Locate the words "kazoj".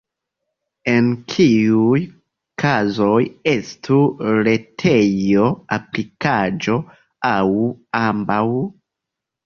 2.63-3.21